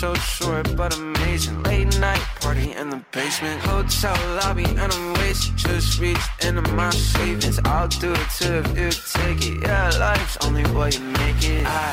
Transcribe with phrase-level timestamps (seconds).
[0.00, 1.62] So short but amazing.
[1.64, 5.54] Late night party in the basement, hotel lobby, and I'm wasted.
[5.58, 7.60] Just reached into my savings.
[7.66, 9.62] I'll do it too if you take it.
[9.62, 11.66] Yeah, life's only what you make it.
[11.66, 11.90] I,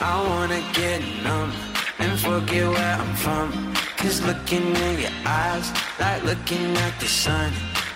[0.00, 1.52] I wanna get numb
[1.98, 3.74] and forget where I'm from.
[3.98, 7.52] Cause looking in your eyes, like looking at the sun.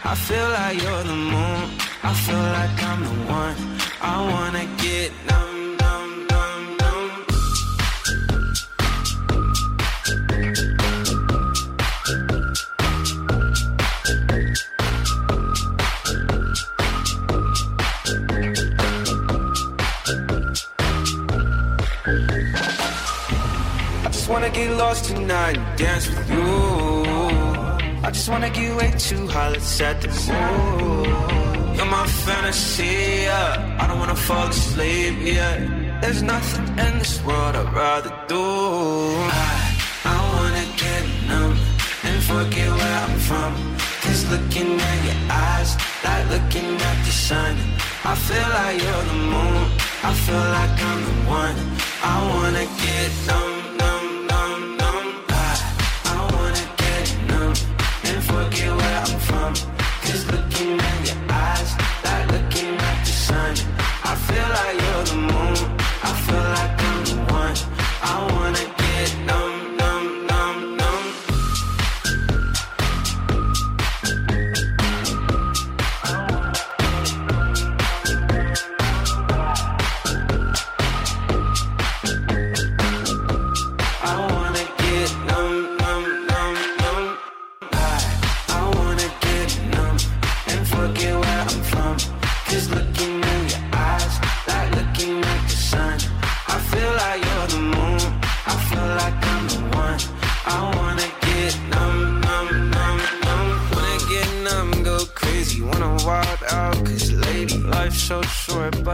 [0.06, 1.70] I feel like you're the moon.
[2.02, 3.56] I feel like I'm the one.
[4.02, 7.10] I wanna get numb, numb, numb, numb.
[24.04, 27.03] I just wanna get lost tonight and dance with you.
[28.06, 31.06] I just wanna get way too high, let's set the mood.
[31.74, 33.78] You're my fantasy, yeah.
[33.80, 35.56] I don't wanna fall asleep, yeah.
[36.02, 38.44] There's nothing in this world I'd rather do.
[39.42, 39.54] I,
[40.04, 41.56] I wanna get numb
[42.08, 43.52] and forget where I'm from.
[44.02, 45.70] Cause looking at your eyes,
[46.04, 47.56] like looking at the sun.
[48.04, 49.64] I feel like you're the moon.
[50.08, 51.58] I feel like I'm the one.
[52.12, 53.53] I wanna get numb,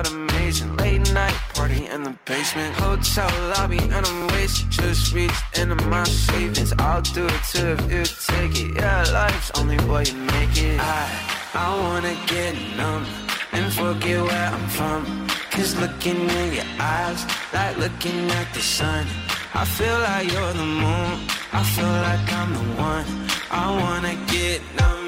[0.03, 0.77] but amazing.
[0.77, 4.71] Late night party in the basement, hotel lobby, and I'm wasted.
[4.71, 6.72] Just reached into my savings.
[6.78, 8.77] I'll do it too if you take it.
[8.77, 10.78] Yeah, life's only what you make it.
[10.81, 11.03] I,
[11.55, 13.05] I wanna get numb
[13.53, 15.00] and forget where I'm from.
[15.50, 17.21] Cause looking in your eyes,
[17.53, 19.05] like looking at the sun.
[19.53, 21.12] I feel like you're the moon.
[21.53, 23.06] I feel like I'm the one.
[23.50, 25.00] I wanna get numb,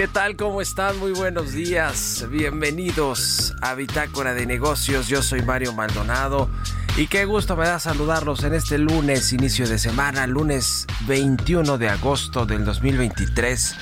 [0.00, 0.34] ¿Qué tal?
[0.34, 0.98] ¿Cómo están?
[0.98, 2.24] Muy buenos días.
[2.30, 5.08] Bienvenidos a Bitácora de Negocios.
[5.08, 6.48] Yo soy Mario Maldonado
[6.96, 11.90] y qué gusto me da saludarlos en este lunes, inicio de semana, lunes 21 de
[11.90, 13.76] agosto del 2023.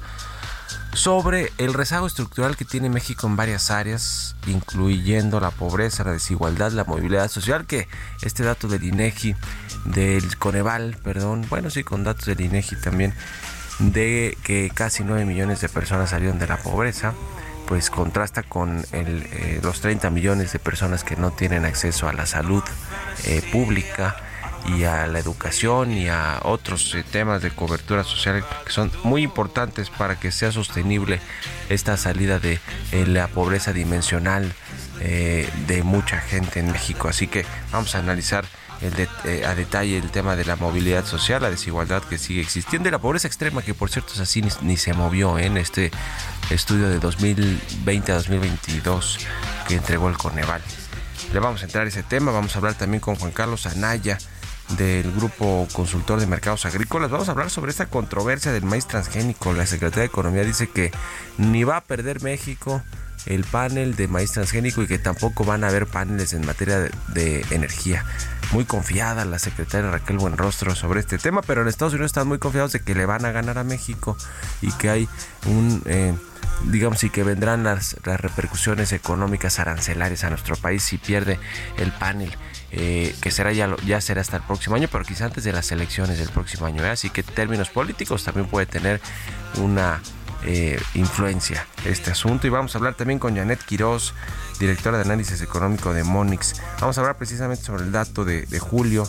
[0.93, 6.73] sobre el rezago estructural que tiene México en varias áreas, incluyendo la pobreza, la desigualdad,
[6.73, 7.89] la movilidad social, que
[8.23, 9.35] este dato del INEGI,
[9.87, 13.15] del Coneval, perdón, bueno, sí, con datos del INEGI también,
[13.81, 17.15] de que casi 9 millones de personas salieron de la pobreza
[17.67, 22.27] pues contrasta con eh, los 30 millones de personas que no tienen acceso a la
[22.27, 22.65] salud
[23.27, 24.17] eh, pública
[24.77, 29.23] y a la educación y a otros eh, temas de cobertura social que son muy
[29.23, 31.21] importantes para que sea sostenible
[31.69, 32.59] esta salida de
[33.07, 34.53] la pobreza dimensional
[35.01, 37.09] de mucha gente en México.
[37.09, 38.45] Así que vamos a analizar
[38.81, 42.93] el a detalle el tema de la movilidad social, la desigualdad que sigue existiendo y
[42.93, 45.91] la pobreza extrema que por cierto es así ni, se movió en este
[46.51, 49.19] estudio de 2020 a 2022
[49.69, 50.63] que entregó el Coneval.
[51.33, 54.19] Le vamos a entrar a ese tema, vamos a hablar también con Juan Carlos Anaya
[54.77, 57.11] del Grupo Consultor de Mercados Agrícolas.
[57.11, 59.53] Vamos a hablar sobre esta controversia del maíz transgénico.
[59.53, 60.91] La Secretaría de Economía dice que
[61.39, 62.83] ni va a perder México
[63.27, 67.45] el panel de maíz transgénico y que tampoco van a haber paneles en materia de,
[67.51, 68.05] energía.
[68.53, 72.39] Muy confiada la secretaria Raquel Buenrostro sobre este tema, pero en Estados Unidos están muy
[72.39, 74.17] confiados de que le van a ganar a México
[74.61, 75.09] y que hay
[75.47, 75.83] un...
[75.87, 76.15] Eh,
[76.65, 81.39] digamos, y que vendrán las, las, repercusiones económicas arancelarias a nuestro país si pierde
[81.79, 82.37] el panel.
[82.73, 85.73] Eh, que será ya, ya será hasta el próximo año, pero quizá antes de las
[85.73, 86.85] elecciones del próximo año.
[86.85, 86.91] ¿eh?
[86.91, 89.01] Así que términos políticos también puede tener
[89.57, 90.01] una
[90.45, 92.47] eh, influencia este asunto.
[92.47, 94.15] Y vamos a hablar también con Janet Quiroz,
[94.59, 96.61] directora de análisis económico de Monix.
[96.81, 99.07] Vamos a hablar precisamente sobre el dato de, julio,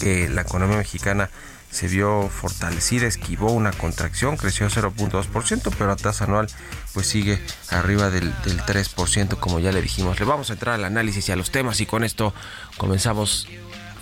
[0.00, 1.30] que la economía mexicana
[1.70, 6.46] se vio fortalecida, esquivó una contracción, creció 0.2%, pero a tasa anual
[6.92, 7.40] pues sigue
[7.70, 10.20] arriba del, del 3%, como ya le dijimos.
[10.20, 12.32] Le vamos a entrar al análisis y a los temas y con esto
[12.76, 13.48] comenzamos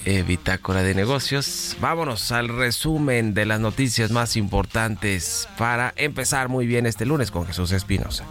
[0.04, 1.76] eh, Bitácora de Negocios.
[1.80, 7.46] Vámonos al resumen de las noticias más importantes para empezar muy bien este lunes con
[7.46, 8.24] Jesús Espinosa.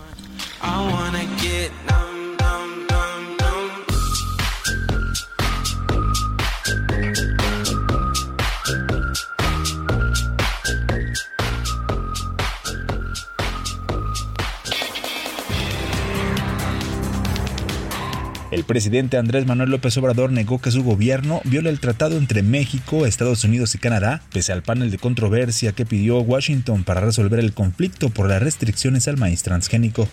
[18.71, 23.43] Presidente Andrés Manuel López Obrador negó que su gobierno viola el tratado entre México, Estados
[23.43, 28.11] Unidos y Canadá, pese al panel de controversia que pidió Washington para resolver el conflicto
[28.11, 30.07] por las restricciones al maíz transgénico.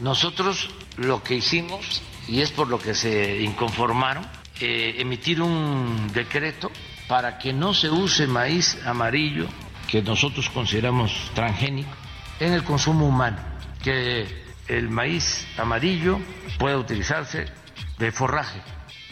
[0.00, 4.24] Nosotros lo que hicimos, y es por lo que se inconformaron,
[4.62, 6.70] eh, emitir un decreto
[7.08, 9.48] para que no se use maíz amarillo,
[9.86, 11.94] que nosotros consideramos transgénico,
[12.40, 13.36] en el consumo humano,
[13.84, 14.26] que
[14.66, 16.18] el maíz amarillo
[16.58, 17.60] pueda utilizarse
[18.02, 18.60] de forraje,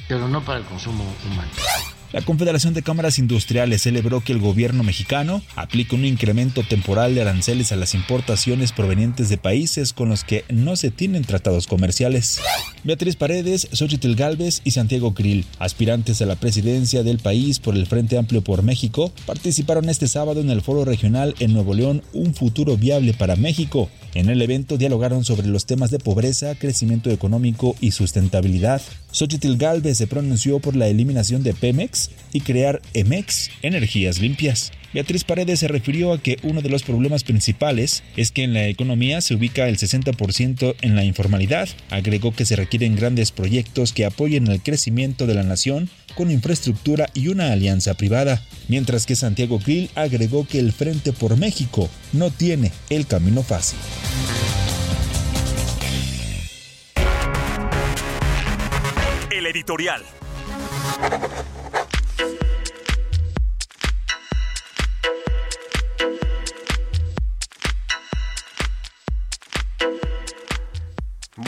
[0.08, 1.48] pero no para el consumo humano.
[2.12, 7.20] La Confederación de Cámaras Industriales celebró que el gobierno mexicano aplique un incremento temporal de
[7.20, 12.40] aranceles a las importaciones provenientes de países con los que no se tienen tratados comerciales.
[12.82, 17.86] Beatriz Paredes, Xochitl Galvez y Santiago Krill, aspirantes a la presidencia del país por el
[17.86, 22.34] Frente Amplio por México, participaron este sábado en el foro regional en Nuevo León Un
[22.34, 23.88] futuro viable para México.
[24.14, 28.82] En el evento dialogaron sobre los temas de pobreza, crecimiento económico y sustentabilidad.
[29.12, 34.72] Xochitl Galvez se pronunció por la eliminación de Pemex y crear EMEX, energías limpias.
[34.92, 38.66] Beatriz Paredes se refirió a que uno de los problemas principales es que en la
[38.66, 41.68] economía se ubica el 60% en la informalidad.
[41.90, 47.08] Agregó que se requieren grandes proyectos que apoyen el crecimiento de la nación con infraestructura
[47.14, 52.30] y una alianza privada, mientras que Santiago Krill agregó que el Frente por México no
[52.30, 53.78] tiene el camino fácil.
[59.30, 60.02] El editorial.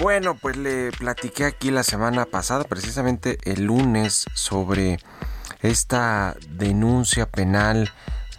[0.03, 4.99] Bueno, pues le platiqué aquí la semana pasada, precisamente el lunes, sobre
[5.61, 7.93] esta denuncia penal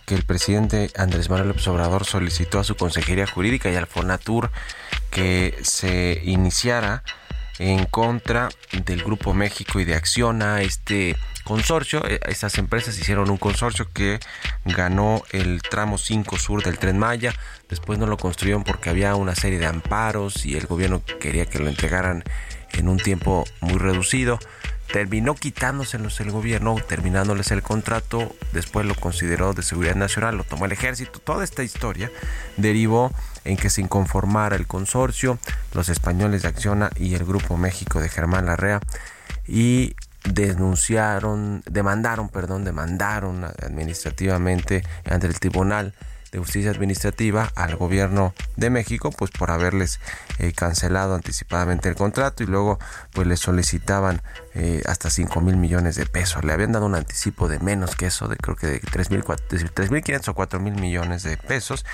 [0.06, 4.52] que el presidente Andrés Manuel López Obrador solicitó a su Consejería Jurídica y al Fonatur
[5.10, 7.02] que se iniciara
[7.60, 8.50] en contra
[8.86, 12.06] del Grupo México y de Acciona, este consorcio.
[12.08, 14.20] Eh, estas empresas hicieron un consorcio que
[14.66, 17.34] ganó el tramo 5 sur del tren Maya.
[17.70, 21.60] Después no lo construyeron porque había una serie de amparos y el gobierno quería que
[21.60, 22.24] lo entregaran
[22.72, 24.40] en un tiempo muy reducido
[24.94, 30.66] terminó quitándoselos el gobierno, terminándoles el contrato, después lo consideró de seguridad nacional, lo tomó
[30.66, 32.12] el ejército, toda esta historia
[32.58, 33.12] derivó
[33.44, 35.40] en que se inconformara el consorcio,
[35.74, 38.82] los españoles de Acciona y el Grupo México de Germán Larrea
[39.48, 45.94] y denunciaron, demandaron, perdón, demandaron administrativamente ante el tribunal
[46.34, 50.00] de Justicia Administrativa al gobierno de México, pues por haberles
[50.40, 52.80] eh, cancelado anticipadamente el contrato y luego
[53.12, 54.22] pues les solicitaban
[54.56, 56.44] eh, hasta 5 mil millones de pesos.
[56.44, 59.24] Le habían dado un anticipo de menos que eso, de creo que de 3 mil
[59.24, 61.86] 500 o 4 mil millones de pesos.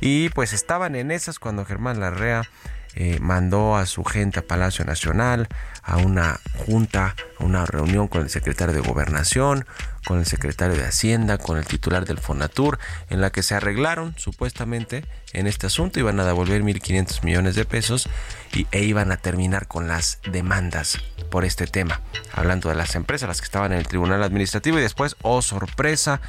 [0.00, 2.48] Y pues estaban en esas cuando Germán Larrea
[2.94, 5.48] eh, mandó a su gente a Palacio Nacional,
[5.82, 9.66] a una junta, a una reunión con el secretario de Gobernación,
[10.06, 14.14] con el secretario de Hacienda, con el titular del Fonatur, en la que se arreglaron
[14.18, 18.08] supuestamente en este asunto, iban a devolver 1.500 millones de pesos
[18.52, 20.98] y, e iban a terminar con las demandas
[21.30, 22.00] por este tema,
[22.32, 26.20] hablando de las empresas, las que estaban en el Tribunal Administrativo y después, oh sorpresa,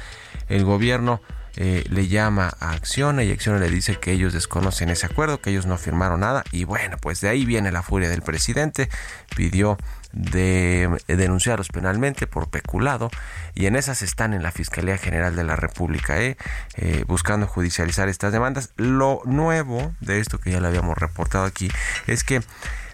[0.48, 1.20] el gobierno
[1.56, 5.50] eh, le llama a Acciona y Acciona le dice que ellos desconocen ese acuerdo, que
[5.50, 8.88] ellos no firmaron nada y bueno, pues de ahí viene la furia del presidente,
[9.36, 9.78] pidió
[10.12, 13.10] de denunciarlos penalmente por peculado
[13.54, 16.36] y en esas están en la Fiscalía General de la República ¿eh?
[16.76, 18.72] Eh, buscando judicializar estas demandas.
[18.76, 21.70] Lo nuevo de esto que ya lo habíamos reportado aquí
[22.06, 22.42] es que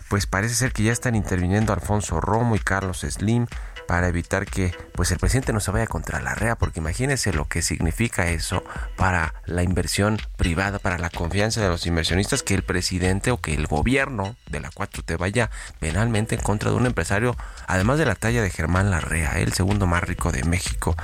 [0.09, 3.47] pues parece ser que ya están interviniendo Alfonso Romo y Carlos Slim
[3.91, 7.49] para evitar que pues el presidente no se vaya contra la REA, porque imagínense lo
[7.49, 8.63] que significa eso
[8.95, 13.53] para la inversión privada, para la confianza de los inversionistas, que el presidente o que
[13.53, 18.15] el gobierno de la 4T vaya penalmente en contra de un empresario, además de la
[18.15, 20.95] talla de Germán Larrea, el segundo más rico de México.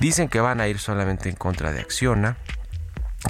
[0.00, 2.38] Dicen que van a ir solamente en contra de Acciona,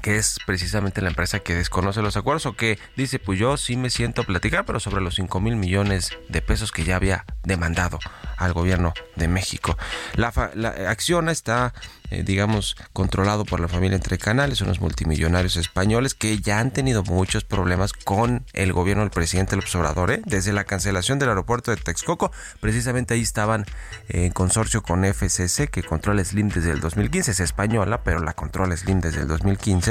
[0.01, 3.77] que es precisamente la empresa que desconoce los acuerdos o que dice, pues yo sí
[3.77, 7.25] me siento a platicar, pero sobre los 5 mil millones de pesos que ya había
[7.45, 7.99] demandado
[8.37, 9.77] al gobierno de México.
[10.15, 11.75] La, la acción está
[12.13, 17.03] eh, digamos, controlado por la familia Entre Canales, unos multimillonarios españoles que ya han tenido
[17.05, 20.21] muchos problemas con el gobierno del presidente López Obrador, ¿eh?
[20.27, 22.31] desde la cancelación del aeropuerto de Texcoco,
[22.61, 23.65] precisamente ahí estaban
[24.11, 28.77] en consorcio con FCC, que controla Slim desde el 2015, es española, pero la controla
[28.77, 29.82] Slim desde el 2015,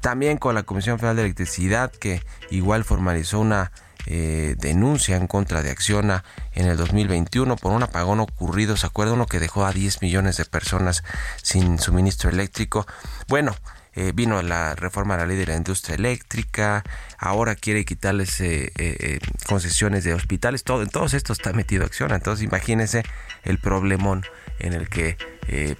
[0.00, 3.72] también con la Comisión Federal de Electricidad, que igual formalizó una
[4.06, 8.76] eh, denuncia en contra de Acciona en el 2021 por un apagón ocurrido.
[8.76, 11.04] ¿Se acuerda uno que dejó a 10 millones de personas
[11.42, 12.86] sin suministro eléctrico?
[13.28, 13.54] Bueno,
[13.94, 16.82] eh, vino la reforma a la ley de la industria eléctrica,
[17.18, 22.14] ahora quiere quitarles eh, concesiones de hospitales, todo, en todos estos está metido Acciona.
[22.14, 23.04] Entonces imagínense
[23.42, 24.24] el problemón
[24.58, 25.18] en el que,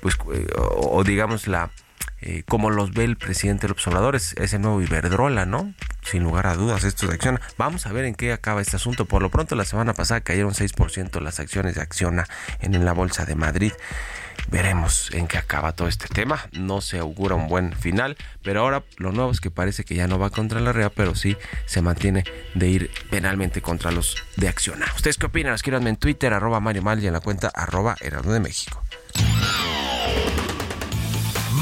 [0.00, 0.16] pues,
[0.66, 1.70] o digamos la
[2.22, 5.72] eh, como los ve el presidente López Obrador, es, el nuevo Iberdrola, ¿no?
[6.02, 7.40] Sin lugar a dudas, esto de Acciona.
[7.56, 9.06] Vamos a ver en qué acaba este asunto.
[9.06, 12.26] Por lo pronto, la semana pasada cayeron 6% las acciones de Acciona
[12.60, 13.72] en la Bolsa de Madrid.
[14.50, 16.48] Veremos en qué acaba todo este tema.
[16.52, 20.06] No se augura un buen final, pero ahora lo nuevo es que parece que ya
[20.06, 21.36] no va contra la REA, pero sí
[21.66, 22.24] se mantiene
[22.54, 24.86] de ir penalmente contra los de Acciona.
[24.96, 25.54] ¿Ustedes qué opinan?
[25.54, 28.82] Escríbanme en Twitter, arroba Mario Mal y en la cuenta arroba Heraldo de México.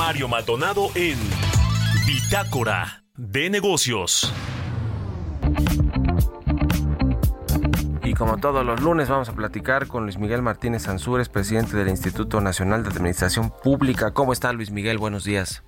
[0.08, 1.18] Mario Maldonado en
[2.06, 4.32] Bitácora de Negocios.
[8.02, 11.88] Y como todos los lunes vamos a platicar con Luis Miguel Martínez Ansúrez, presidente del
[11.88, 14.12] Instituto Nacional de Administración Pública.
[14.14, 14.96] ¿Cómo está Luis Miguel?
[14.96, 15.62] Buenos días.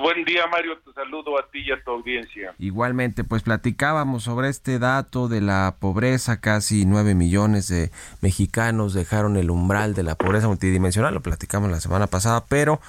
[0.00, 0.78] Buen día, Mario.
[0.86, 2.54] Te saludo a ti y a tu audiencia.
[2.58, 6.40] Igualmente, pues platicábamos sobre este dato de la pobreza.
[6.40, 7.90] Casi nueve millones de
[8.22, 11.12] mexicanos dejaron el umbral de la pobreza multidimensional.
[11.12, 12.80] Lo platicamos la semana pasada, pero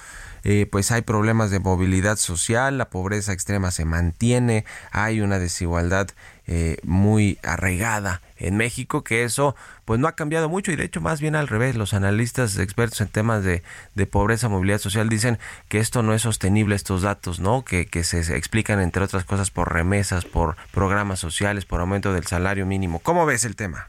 [0.44, 6.08] eh, pues hay problemas de movilidad social, la pobreza extrema se mantiene, hay una desigualdad
[6.46, 9.54] eh, muy arraigada en México, que eso
[9.84, 13.00] pues no ha cambiado mucho y de hecho más bien al revés, los analistas expertos
[13.00, 13.62] en temas de,
[14.06, 17.64] pobreza, movilidad social dicen que esto no es sostenible, estos datos, ¿no?
[17.64, 22.26] Que, que se explican entre otras cosas por remesas, por programas sociales, por aumento del
[22.26, 22.98] salario mínimo.
[22.98, 23.88] ¿Cómo ves el tema?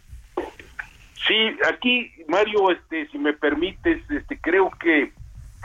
[1.27, 5.13] Sí, aquí Mario, este, si me permites, este, creo que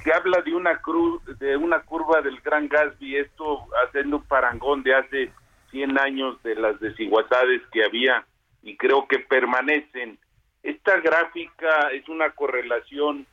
[0.07, 4.85] se habla de una cruz, de una curva del Gran Gatsby, esto haciendo un parangón
[4.85, 5.33] de hace
[5.73, 8.25] 100 años de las desigualdades que había
[8.63, 10.17] y creo que permanecen.
[10.63, 13.27] Esta gráfica es una correlación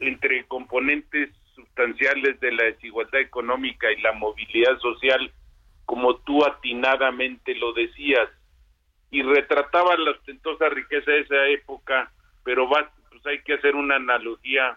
[0.00, 5.30] entre componentes sustanciales de la desigualdad económica y la movilidad social,
[5.84, 8.28] como tú atinadamente lo decías,
[9.12, 12.10] y retrataba la ostentosa riqueza de esa época,
[12.42, 14.76] pero va, pues hay que hacer una analogía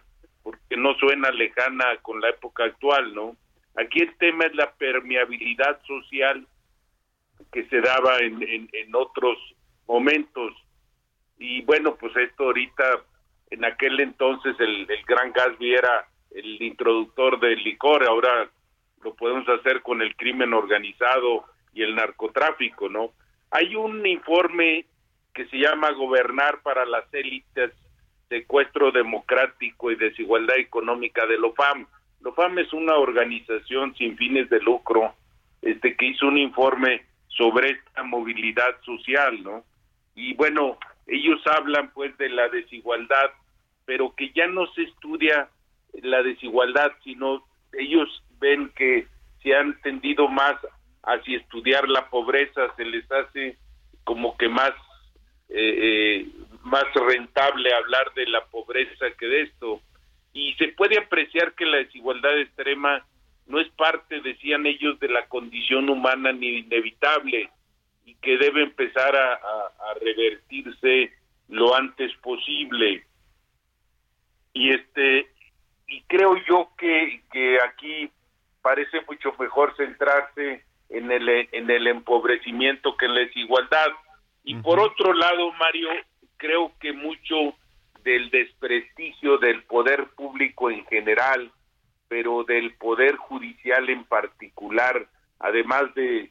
[0.73, 3.35] porque no suena lejana con la época actual, ¿no?
[3.75, 6.47] Aquí el tema es la permeabilidad social
[7.51, 9.37] que se daba en, en, otros
[9.87, 10.53] momentos.
[11.37, 13.03] Y bueno, pues esto ahorita,
[13.51, 18.49] en aquel entonces el, el gran Gatsby era el introductor del licor, ahora
[19.03, 23.11] lo podemos hacer con el crimen organizado y el narcotráfico, ¿no?
[23.51, 24.85] Hay un informe
[25.33, 27.71] que se llama Gobernar para las élites,
[28.33, 31.85] secuestro democrático y desigualdad económica de OFAM.
[32.25, 35.13] OFAM es una organización sin fines de lucro
[35.61, 39.63] este que hizo un informe sobre esta movilidad social, ¿no?
[40.15, 43.29] Y bueno, ellos hablan pues de la desigualdad,
[43.85, 45.47] pero que ya no se estudia
[46.01, 49.07] la desigualdad, sino ellos ven que
[49.43, 50.55] se han tendido más
[51.03, 53.57] hacia estudiar la pobreza, se les hace
[54.03, 54.71] como que más
[55.49, 56.27] eh, eh,
[56.63, 59.81] más rentable hablar de la pobreza que de esto.
[60.33, 63.05] Y se puede apreciar que la desigualdad extrema
[63.45, 67.49] no es parte, decían ellos, de la condición humana ni inevitable
[68.05, 69.39] y que debe empezar a,
[70.01, 71.13] revertirse
[71.49, 73.05] lo antes posible.
[74.53, 75.27] Y este
[75.87, 78.09] y creo yo que, que aquí
[78.61, 83.89] parece mucho mejor centrarse en el en el empobrecimiento que en la desigualdad.
[84.43, 85.89] Y por otro lado, Mario,
[86.37, 87.55] creo que mucho
[88.03, 91.51] del desprestigio del poder público en general
[92.13, 95.07] pero del Poder Judicial en particular,
[95.39, 96.29] además de,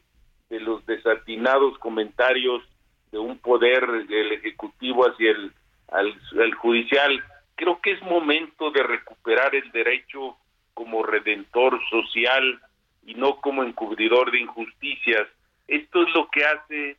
[0.49, 2.63] de los desatinados comentarios
[3.11, 5.51] de un poder del Ejecutivo hacia el,
[5.89, 7.21] al, Judicial,
[7.55, 10.37] creo que es momento de recuperar el derecho
[10.73, 12.61] como redentor social
[13.05, 15.27] y no como encubridor de injusticias.
[15.67, 16.97] Esto es lo que hace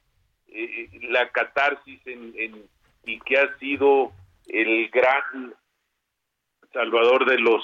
[0.55, 2.69] eh, la catarsis en, en,
[3.05, 4.13] y que ha sido
[4.47, 5.55] el gran
[6.73, 7.63] salvador de los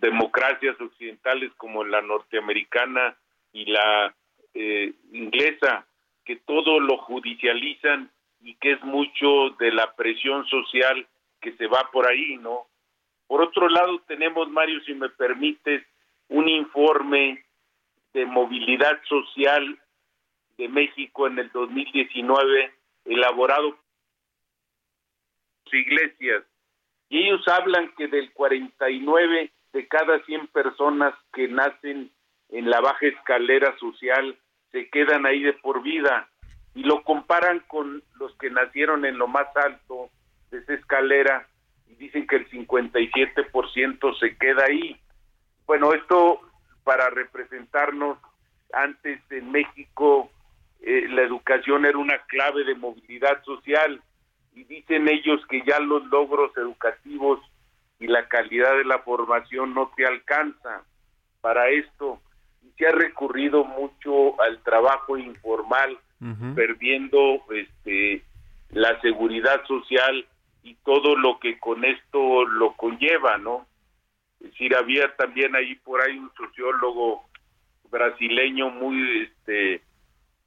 [0.00, 3.16] democracias occidentales como la norteamericana
[3.52, 4.14] y la
[4.54, 5.86] eh, inglesa,
[6.24, 11.06] que todo lo judicializan y que es mucho de la presión social
[11.40, 12.66] que se va por ahí, ¿no?
[13.26, 15.84] Por otro lado, tenemos, Mario, si me permites,
[16.28, 17.44] un informe
[18.12, 19.78] de movilidad social
[20.58, 22.72] de México en el 2019,
[23.06, 23.78] elaborado
[25.64, 26.44] por iglesias.
[27.08, 32.10] Y ellos hablan que del 49 de cada 100 personas que nacen
[32.50, 34.36] en la baja escalera social
[34.72, 36.28] se quedan ahí de por vida
[36.74, 40.10] y lo comparan con los que nacieron en lo más alto
[40.50, 41.46] de esa escalera
[41.86, 45.00] y dicen que el 57% se queda ahí.
[45.66, 46.40] Bueno, esto
[46.84, 48.18] para representarnos
[48.72, 50.30] antes en México
[50.80, 54.00] eh, la educación era una clave de movilidad social
[54.54, 57.40] y dicen ellos que ya los logros educativos
[57.98, 60.84] y la calidad de la formación no te alcanza
[61.40, 62.20] para esto.
[62.76, 65.98] Se ha recurrido mucho al trabajo informal,
[66.54, 68.22] perdiendo este
[68.70, 70.26] la seguridad social
[70.62, 73.66] y todo lo que con esto lo conlleva, ¿no?
[74.40, 77.24] Es decir, había también ahí por ahí un sociólogo
[77.90, 79.82] brasileño muy este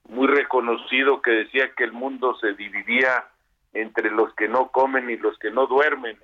[0.10, 3.26] muy reconocido que decía que el mundo se dividía
[3.74, 6.18] entre los que no comen y los que no duermen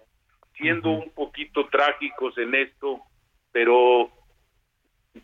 [0.58, 3.00] siendo un poquito trágicos en esto,
[3.52, 4.12] pero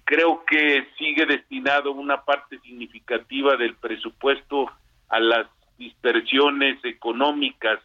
[0.05, 4.71] creo que sigue destinado una parte significativa del presupuesto
[5.09, 7.79] a las dispersiones económicas,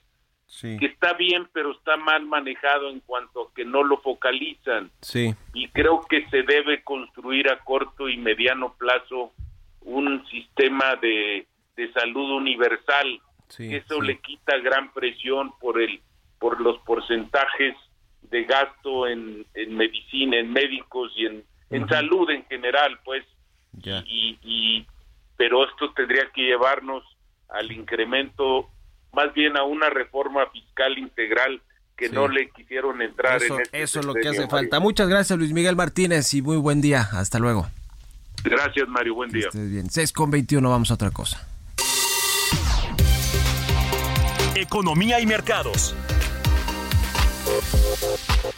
[0.61, 4.91] que está bien, pero está mal manejado en cuanto a que no lo focalizan.
[5.03, 5.35] Sí.
[5.53, 9.33] Y creo que se debe construir a corto y mediano plazo
[9.89, 11.47] un sistema de,
[11.77, 13.21] de salud universal.
[13.59, 16.01] Eso le quita gran presión por el
[16.39, 17.75] por los porcentajes
[18.23, 23.25] de gasto en, en medicina, en médicos y en, en salud en general, pues.
[23.83, 24.87] Y, y,
[25.37, 27.03] pero esto tendría que llevarnos
[27.49, 28.69] al incremento,
[29.13, 31.61] más bien a una reforma fiscal integral
[31.97, 34.79] que no le quisieron entrar eso, en este Eso es lo que hace falta.
[34.79, 37.09] Muchas gracias, Luis Miguel Martínez, y muy buen día.
[37.13, 37.67] Hasta luego.
[38.43, 39.15] Gracias, Mario.
[39.15, 39.49] Buen día.
[39.53, 39.91] bien.
[39.91, 41.47] 6 con 21, vamos a otra cosa.
[44.55, 45.95] Economía y mercados.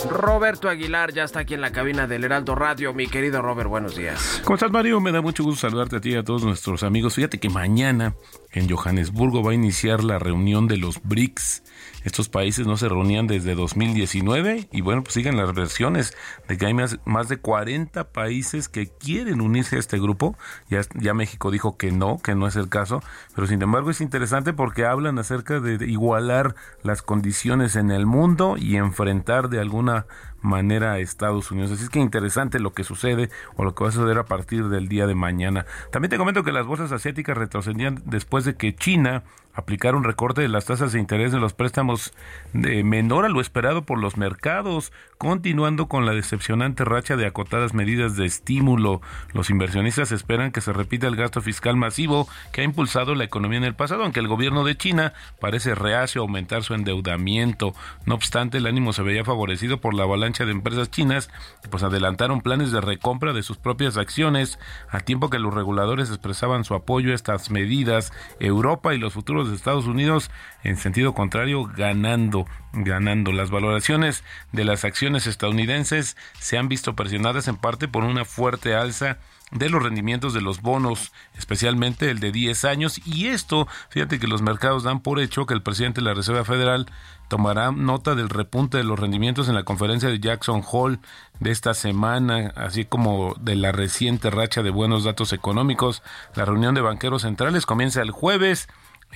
[0.09, 2.93] Roberto Aguilar ya está aquí en la cabina del Heraldo Radio.
[2.95, 4.41] Mi querido Robert, buenos días.
[4.45, 5.01] ¿Cómo estás, Mario?
[5.01, 7.15] Me da mucho gusto saludarte a ti y a todos nuestros amigos.
[7.15, 8.15] Fíjate que mañana
[8.53, 11.63] en Johannesburgo va a iniciar la reunión de los BRICS.
[12.03, 16.17] Estos países no se reunían desde 2019 y bueno, pues siguen las versiones
[16.49, 16.99] de que hay más,
[17.29, 20.37] de 40 países que quieren unirse a este grupo.
[20.69, 23.03] Ya, ya México dijo que no, que no es el caso,
[23.35, 28.57] pero sin embargo es interesante porque hablan acerca de igualar las condiciones en el mundo
[28.59, 30.07] y enfrentar de alguna
[30.43, 31.73] manera a Estados Unidos.
[31.73, 34.69] Así es que interesante lo que sucede o lo que va a suceder a partir
[34.69, 35.67] del día de mañana.
[35.91, 40.41] También te comento que las bolsas asiáticas retrocedían después de que China aplicara un recorte
[40.41, 42.13] de las tasas de interés de los préstamos
[42.53, 47.75] de menor a lo esperado por los mercados, continuando con la decepcionante racha de acotadas
[47.75, 49.03] medidas de estímulo.
[49.35, 53.59] Los inversionistas esperan que se repita el gasto fiscal masivo que ha impulsado la economía
[53.59, 57.75] en el pasado, aunque el gobierno de China parece reacio a aumentar su endeudamiento.
[58.07, 61.29] No obstante, el ánimo se veía favorecido por la avalancha de empresas chinas
[61.63, 66.09] que pues adelantaron planes de recompra de sus propias acciones, a tiempo que los reguladores
[66.09, 68.11] expresaban su apoyo a estas medidas.
[68.39, 70.31] Europa y los futuros de Estados Unidos
[70.65, 73.33] en sentido contrario ganando, ganando.
[73.33, 78.75] Las valoraciones de las acciones estadounidenses se han visto presionadas en parte por una fuerte
[78.75, 79.19] alza
[79.51, 83.01] de los rendimientos de los bonos, especialmente el de 10 años.
[83.05, 86.45] Y esto, fíjate que los mercados dan por hecho que el presidente de la Reserva
[86.45, 86.87] Federal
[87.29, 90.99] tomará nota del repunte de los rendimientos en la conferencia de Jackson Hole
[91.39, 96.03] de esta semana, así como de la reciente racha de buenos datos económicos.
[96.35, 98.69] La reunión de banqueros centrales comienza el jueves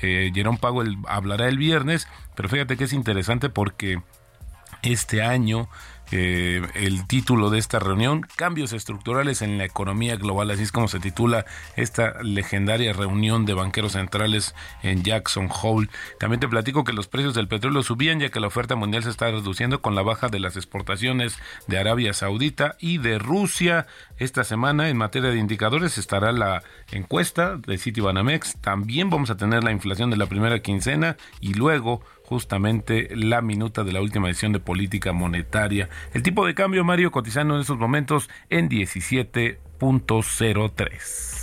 [0.02, 4.02] eh, Jerón Pago hablará el viernes, pero fíjate que es interesante porque
[4.82, 5.68] este año
[6.12, 10.88] eh, el título de esta reunión, Cambios estructurales en la economía global, así es como
[10.88, 15.88] se titula esta legendaria reunión de banqueros centrales en Jackson Hole.
[16.20, 19.10] También te platico que los precios del petróleo subían ya que la oferta mundial se
[19.10, 23.86] está reduciendo con la baja de las exportaciones de Arabia Saudita y de Rusia.
[24.18, 26.62] Esta semana en materia de indicadores estará la
[26.92, 32.02] encuesta de Citibanamex, también vamos a tener la inflación de la primera quincena y luego
[32.24, 35.88] justamente la minuta de la última edición de política monetaria.
[36.12, 41.34] El tipo de cambio, Mario, cotizando en estos momentos en 17.03.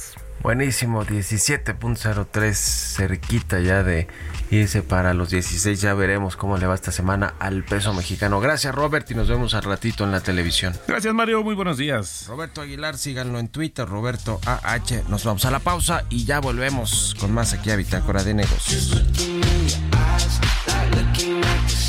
[0.41, 4.07] Buenísimo, 17.03, cerquita ya de
[4.49, 5.79] irse para los 16.
[5.79, 8.39] Ya veremos cómo le va esta semana al peso mexicano.
[8.39, 10.73] Gracias, Robert, y nos vemos al ratito en la televisión.
[10.87, 11.43] Gracias, Mario.
[11.43, 12.25] Muy buenos días.
[12.27, 15.03] Roberto Aguilar, síganlo en Twitter, Roberto AH.
[15.09, 18.99] Nos vamos a la pausa y ya volvemos con más aquí a Bitácora de Negocios.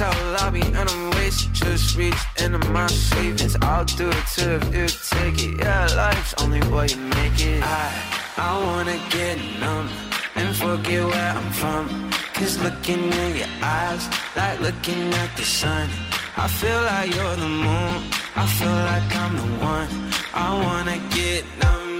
[0.00, 1.52] Hotel lobby, and I'm wasted.
[1.52, 3.56] Just reached into my savings.
[3.60, 5.58] I'll do it too if you take it.
[5.58, 7.62] Yeah, life's only what you make it.
[7.62, 7.92] I,
[8.36, 9.88] I wanna get numb
[10.36, 12.10] and forget where I'm from.
[12.34, 15.88] Cause looking in your eyes, like looking at the sun.
[16.36, 17.96] I feel like you're the moon,
[18.36, 19.88] I feel like I'm the one.
[20.32, 21.99] I wanna get numb,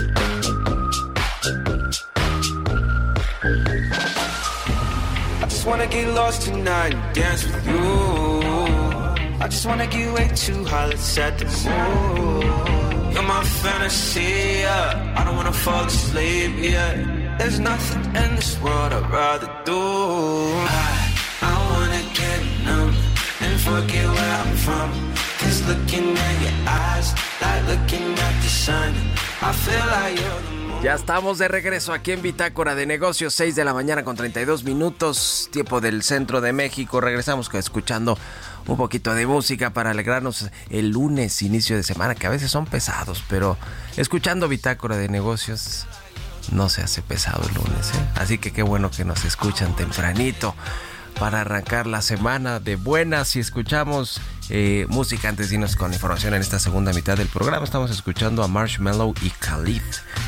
[0.00, 0.04] I
[5.48, 7.80] just wanna get lost tonight and dance with you.
[9.40, 12.44] I just wanna get way too high, let's set the mood.
[13.12, 15.14] You're my fantasy, yeah.
[15.16, 17.36] I don't wanna fall asleep, yeah.
[17.36, 19.74] There's nothing in this world I'd rather do.
[19.74, 21.10] I,
[21.42, 22.94] I wanna get numb
[23.40, 25.27] and forget where I'm from.
[30.82, 34.64] Ya estamos de regreso aquí en Bitácora de Negocios, 6 de la mañana con 32
[34.64, 37.00] minutos, tiempo del centro de México.
[37.00, 38.16] Regresamos escuchando
[38.66, 42.66] un poquito de música para alegrarnos el lunes, inicio de semana, que a veces son
[42.66, 43.56] pesados, pero
[43.96, 45.86] escuchando Bitácora de Negocios
[46.52, 47.90] no se hace pesado el lunes.
[47.94, 48.08] ¿eh?
[48.14, 50.54] Así que qué bueno que nos escuchan tempranito
[51.18, 54.20] para arrancar la semana de buenas y escuchamos
[54.50, 57.64] eh, música antes de con información en esta segunda mitad del programa.
[57.64, 59.82] Estamos escuchando a Marshmallow y Khalid.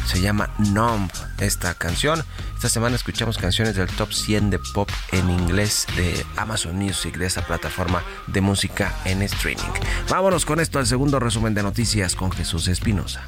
[0.07, 2.25] Se llama Numb esta canción.
[2.55, 7.27] Esta semana escuchamos canciones del top 100 de pop en inglés de Amazon Music, de
[7.27, 9.73] esa plataforma de música en streaming.
[10.09, 13.23] Vámonos con esto al segundo resumen de noticias con Jesús Espinosa.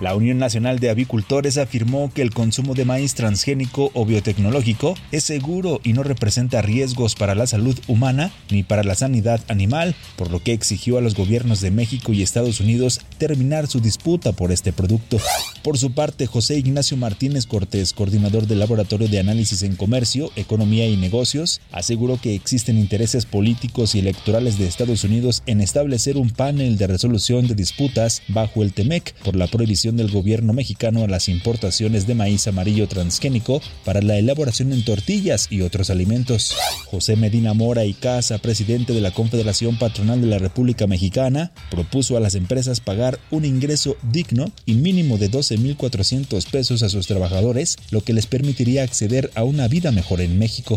[0.00, 5.24] La Unión Nacional de Avicultores afirmó que el consumo de maíz transgénico o biotecnológico es
[5.24, 10.30] seguro y no representa riesgos para la salud humana ni para la sanidad animal, por
[10.30, 14.52] lo que exigió a los gobiernos de México y Estados Unidos terminar su disputa por
[14.52, 15.18] este producto.
[15.62, 20.88] Por su parte, José Ignacio Martínez Cortés, coordinador del Laboratorio de Análisis en Comercio, Economía
[20.88, 26.30] y Negocios, aseguró que existen intereses políticos y electorales de Estados Unidos en establecer un
[26.30, 31.08] panel de resolución de disputas bajo el TEMEC por la prohibición del gobierno mexicano a
[31.08, 36.54] las importaciones de maíz amarillo transgénico para la elaboración en tortillas y otros alimentos.
[36.86, 42.16] José Medina Mora y Casa, presidente de la Confederación Patronal de la República Mexicana, propuso
[42.16, 47.76] a las empresas pagar un ingreso digno y mínimo de 12.400 pesos a sus trabajadores,
[47.90, 50.76] lo que les permitiría acceder a una vida mejor en México.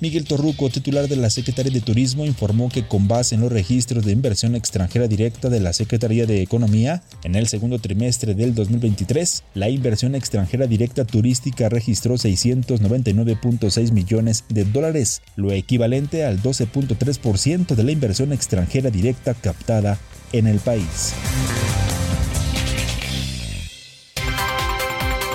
[0.00, 4.04] Miguel Torruco, titular de la Secretaría de Turismo, informó que con base en los registros
[4.04, 9.44] de inversión extranjera directa de la Secretaría de Economía, en el segundo trimestre del 2023,
[9.54, 17.84] la inversión extranjera directa turística registró 699.6 millones de dólares, lo equivalente al 12.3% de
[17.84, 19.98] la inversión extranjera directa captada
[20.32, 21.14] en el país.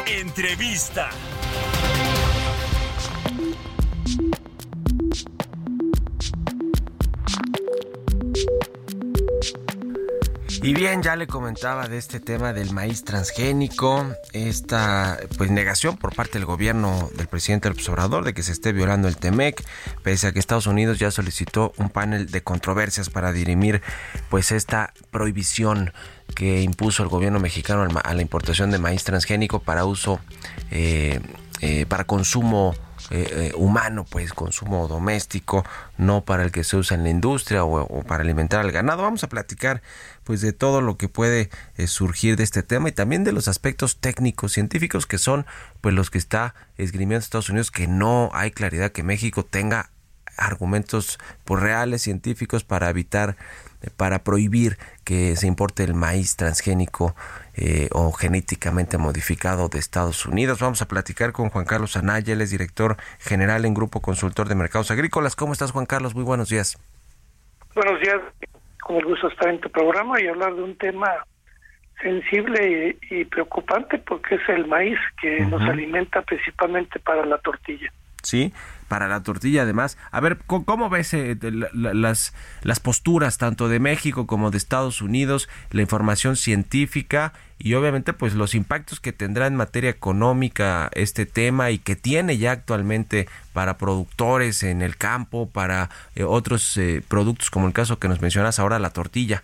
[0.08, 1.10] Entrevista.
[10.62, 16.14] Y bien, ya le comentaba de este tema del maíz transgénico, esta pues negación por
[16.14, 19.64] parte del gobierno del presidente López Obrador de que se esté violando el TEMEC,
[20.04, 23.82] pese a que Estados Unidos ya solicitó un panel de controversias para dirimir
[24.30, 25.94] pues esta prohibición
[26.36, 30.20] que impuso el gobierno mexicano a la importación de maíz transgénico para uso,
[30.72, 31.22] eh,
[31.62, 32.76] eh, para consumo
[33.12, 35.66] eh, eh, humano, pues consumo doméstico,
[35.98, 39.02] no para el que se usa en la industria o, para alimentar al ganado.
[39.02, 39.82] Vamos a platicar
[40.24, 43.48] pues de todo lo que puede eh, surgir de este tema y también de los
[43.48, 45.48] aspectos técnicos científicos que son
[45.82, 49.90] pues los que está esgrimiendo Estados Unidos que no hay claridad que México tenga
[50.38, 53.38] argumentos pues, reales científicos para evitar
[53.82, 57.16] eh, para prohibir que se importe el maíz transgénico
[57.56, 60.60] eh, o genéticamente modificado de Estados Unidos.
[60.60, 64.56] Vamos a platicar con Juan Carlos Anaya, él es director general en Grupo Consultor de
[64.56, 65.36] Mercados Agrícolas.
[65.36, 66.16] ¿Cómo estás, Juan Carlos?
[66.16, 66.78] Muy buenos días.
[67.76, 68.20] Buenos días,
[68.82, 71.08] con el gusto estar en tu programa y hablar de un tema
[72.02, 77.92] sensible y, y preocupante porque es el maíz que nos alimenta principalmente para la tortilla.
[78.24, 78.54] Sí,
[78.90, 79.98] para la tortilla además.
[80.12, 81.38] A ver, ¿cómo, ves eh,
[81.74, 88.14] las, las posturas tanto de México como de Estados Unidos, la información científica y obviamente
[88.14, 93.28] pues los impactos que tendrá en materia económica este tema y que tiene ya actualmente
[93.54, 98.22] para productores en el campo, para eh, otros eh, productos como el caso que nos
[98.22, 99.44] mencionas ahora, la tortilla?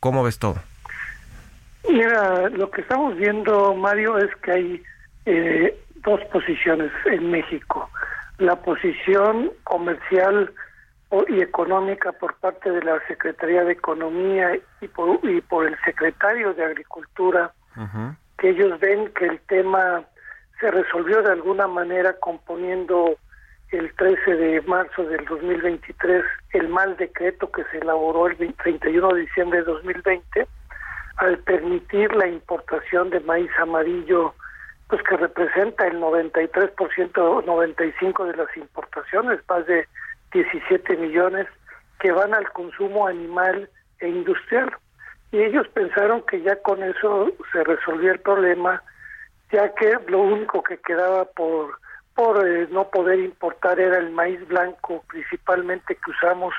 [0.00, 0.56] ¿Cómo ves todo?
[1.88, 4.82] Mira, lo que estamos viendo, Mario, es que hay
[5.24, 7.90] eh, dos posiciones en México.
[8.40, 10.52] La posición comercial
[11.28, 16.54] y económica por parte de la Secretaría de Economía y por, y por el secretario
[16.54, 17.52] de Agricultura,
[18.38, 20.04] que ellos ven que el tema
[20.58, 23.16] se resolvió de alguna manera componiendo
[23.70, 29.08] el 13 de marzo del 2023 el mal decreto que se elaboró el 20 31
[29.14, 30.48] de diciembre de 2020
[31.16, 34.34] al permitir la importación de maíz amarillo
[34.90, 39.86] pues que representa el 93% 95 de las importaciones más de
[40.32, 41.46] 17 millones
[42.00, 44.70] que van al consumo animal e industrial.
[45.30, 48.82] Y ellos pensaron que ya con eso se resolvía el problema,
[49.52, 51.78] ya que lo único que quedaba por,
[52.16, 56.52] por eh, no poder importar era el maíz blanco, principalmente que usamos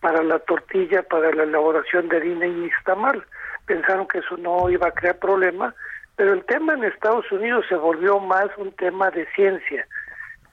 [0.00, 3.24] para la tortilla, para la elaboración de harina y nixtamal.
[3.66, 5.74] Pensaron que eso no iba a crear problema,
[6.16, 9.86] pero el tema en Estados Unidos se volvió más un tema de ciencia,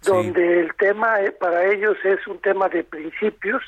[0.04, 3.62] donde el tema eh, para ellos es un tema de principios,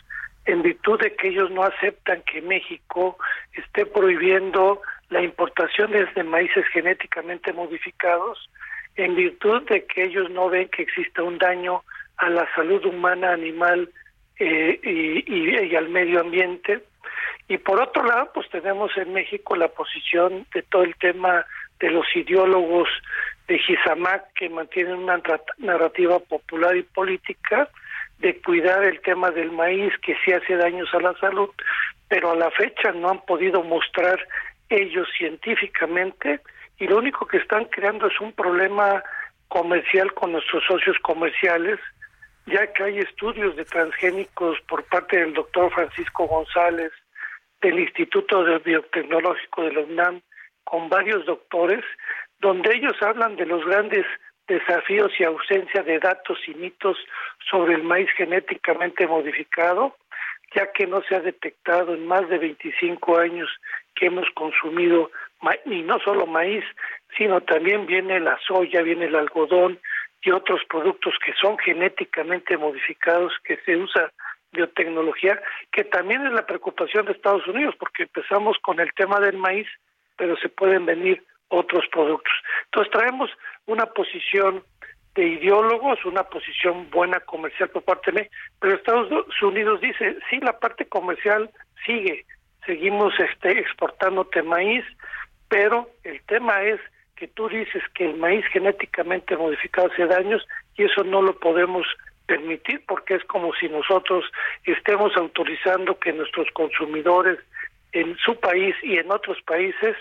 [0.46, 3.18] en virtud de que ellos no aceptan que México
[3.54, 8.50] esté prohibiendo la importación de maíces genéticamente modificados,
[8.96, 11.84] en virtud de que ellos no ven que exista un daño
[12.18, 13.90] a la salud humana, animal
[14.40, 16.84] eh, y, y al medio ambiente.
[17.48, 21.46] Y por otro lado, pues tenemos en México la posición de todo el tema
[21.84, 22.88] de los ideólogos
[23.50, 25.22] de Gizamac que mantienen una
[25.58, 27.67] narrativa popular y política
[28.19, 31.50] de cuidar el tema del maíz que sí hace daños a la salud,
[32.08, 34.17] pero a la fecha no han podido mostrar
[34.69, 36.39] ellos científicamente
[36.80, 39.04] y lo único que están creando es un problema
[39.50, 41.82] comercial con nuestros socios comerciales,
[42.46, 46.93] ya que hay estudios de transgénicos por parte del doctor Francisco González
[47.62, 50.22] del Instituto de Biotecnológico de la UNAM
[50.74, 51.86] con varios doctores,
[52.40, 54.08] donde ellos hablan de los grandes
[54.48, 56.98] desafíos y ausencia de datos y mitos
[57.48, 59.96] sobre el maíz genéticamente modificado,
[60.56, 63.52] ya que no se ha detectado en más de 25 años
[63.94, 65.12] que hemos consumido,
[65.66, 66.66] y no solo maíz,
[67.16, 69.80] sino también viene la soya, viene el algodón
[70.24, 74.12] y otros productos que son genéticamente modificados, que se usa
[74.52, 75.40] biotecnología,
[75.72, 79.68] que también es la preocupación de Estados Unidos, porque empezamos con el tema del maíz,
[80.17, 82.34] pero se pueden venir otros productos.
[82.65, 83.30] Entonces traemos
[83.67, 84.63] una posición
[85.15, 89.10] de ideólogos, una posición buena comercial por parte de pero Estados
[89.41, 91.52] Unidos dice, sí, la parte comercial
[91.86, 92.26] sigue,
[92.65, 94.84] seguimos este, exportándote maíz,
[95.49, 96.80] pero el tema es
[97.15, 100.45] que tú dices que el maíz genéticamente modificado hace daños
[100.76, 101.86] y eso no lo podemos
[102.26, 104.26] permitir porque es como si nosotros
[104.63, 107.38] estemos autorizando que nuestros consumidores
[107.94, 109.96] en su país y en otros países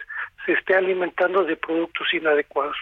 [0.45, 2.77] se esté alimentando de productos inadecuados.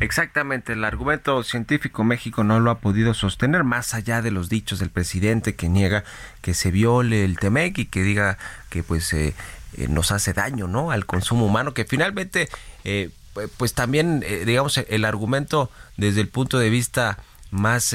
[0.00, 4.80] Exactamente, el argumento científico México no lo ha podido sostener más allá de los dichos
[4.80, 6.04] del presidente que niega
[6.42, 8.36] que se viole el TEMEC y que diga
[8.68, 9.34] que pues eh,
[9.76, 10.90] eh, nos hace daño, ¿no?
[10.90, 12.50] Al consumo humano, que finalmente
[12.84, 13.08] eh,
[13.56, 17.18] pues también digamos el argumento desde el punto de vista
[17.50, 17.92] más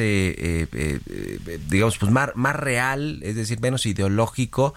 [1.67, 4.73] digamos pues más, más real, es decir, menos ideológico,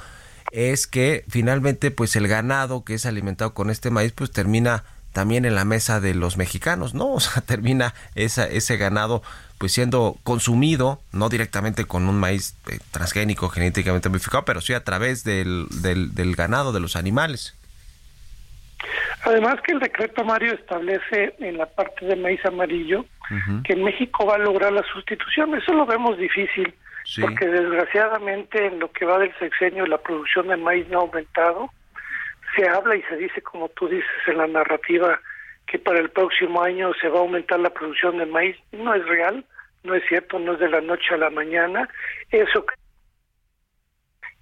[0.53, 4.85] es que finalmente pues el ganado que es alimentado con este maíz pues termina
[5.17, 7.07] también en la mesa de los mexicanos, ¿no?
[7.15, 9.23] O sea, termina esa, ese ganado
[9.59, 14.85] pues siendo consumido, no directamente con un maíz eh, transgénico genéticamente modificado, pero sí a
[14.85, 17.57] través del, del, ganado, de los animales.
[19.25, 23.07] Además que el decreto Mario establece en la parte de maíz amarillo
[23.65, 25.55] que México va a lograr la sustitución.
[25.55, 26.75] Eso lo vemos difícil,
[27.21, 31.71] porque desgraciadamente en lo que va del sexenio la producción de maíz no ha aumentado
[32.57, 35.21] se habla y se dice, como tú dices en la narrativa,
[35.67, 38.57] que para el próximo año se va a aumentar la producción de maíz.
[38.73, 39.45] No es real,
[39.85, 41.89] no es cierto, no es de la noche a la mañana.
[42.31, 42.65] Eso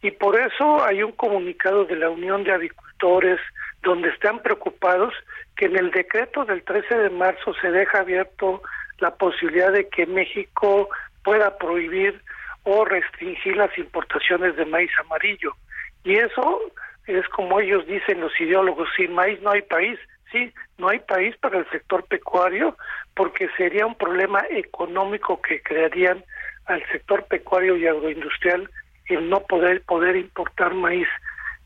[0.03, 3.40] y por eso hay un comunicado de la Unión de Agricultores
[3.83, 5.14] donde están preocupados
[5.57, 8.61] que en el decreto del 13 de marzo se deja abierto
[8.98, 10.90] la posibilidad de que México
[11.22, 12.20] pueda prohibir
[12.64, 15.55] o restringir las importaciones de maíz amarillo.
[16.03, 16.61] Y eso
[17.07, 19.98] es como ellos dicen los ideólogos, sin maíz no hay país.
[20.33, 22.77] Sí, no hay país para el sector pecuario
[23.14, 26.24] porque sería un problema económico que crearían
[26.66, 28.68] al sector pecuario y agroindustrial
[29.07, 31.07] el no poder poder importar maíz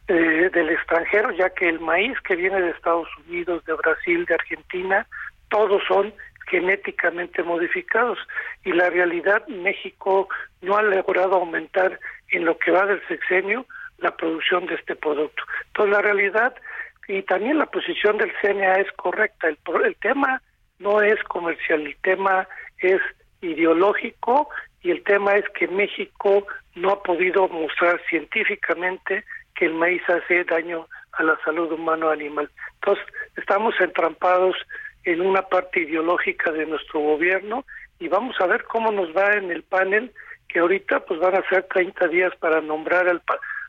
[0.08, 4.34] eh, del extranjero, ya que el maíz que viene de Estados Unidos, de Brasil, de
[4.34, 5.06] Argentina,
[5.50, 6.12] todos son
[6.50, 8.18] genéticamente modificados
[8.64, 10.28] y la realidad México
[10.62, 11.99] no ha logrado aumentar
[12.30, 13.66] en lo que va del sexenio
[13.99, 15.42] la producción de este producto.
[15.66, 16.55] Entonces la realidad
[17.09, 19.49] y también la posición del CNA es correcta.
[19.49, 20.42] El, el tema
[20.78, 22.46] no es comercial, el tema
[22.78, 23.01] es
[23.40, 24.51] ideológico
[24.82, 29.24] y el tema es que México no ha podido mostrar científicamente
[29.55, 32.49] que el maíz hace daño a la salud humana o animal.
[32.74, 33.05] Entonces,
[33.36, 34.57] estamos entrampados
[35.12, 37.64] en una parte ideológica de nuestro gobierno
[37.98, 40.12] y vamos a ver cómo nos va en el panel
[40.48, 43.22] que ahorita pues van a ser 30 días para nombrar al,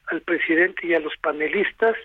[0.08, 1.96] al presidente y a los panelistas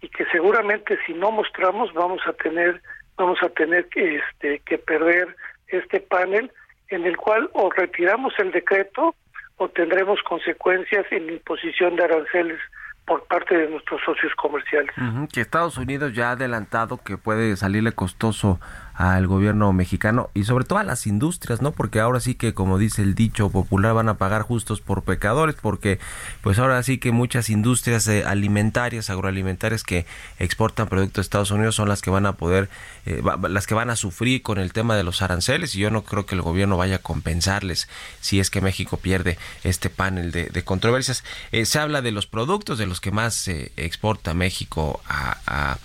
[0.00, 2.80] y que seguramente si no mostramos vamos a tener
[3.16, 5.34] vamos a tener que este que perder
[5.66, 6.52] este panel
[6.88, 9.16] en el cual o retiramos el decreto
[9.56, 12.60] o tendremos consecuencias en imposición de aranceles
[13.06, 14.90] por parte de nuestros socios comerciales.
[15.32, 18.60] que Estados Unidos ya ha adelantado que puede salirle costoso
[18.96, 21.72] al gobierno mexicano y sobre todo a las industrias, ¿no?
[21.72, 25.54] Porque ahora sí que, como dice el dicho popular, van a pagar justos por pecadores,
[25.60, 25.98] porque
[26.40, 30.06] pues ahora sí que muchas industrias eh, alimentarias, agroalimentarias que
[30.38, 32.70] exportan productos a Estados Unidos son las que van a poder,
[33.04, 36.02] eh, las que van a sufrir con el tema de los aranceles y yo no
[36.02, 37.88] creo que el gobierno vaya a compensarles
[38.22, 41.22] si es que México pierde este panel de, controversias.
[41.52, 45.76] Eh, se habla de los productos de los que más se exporta México a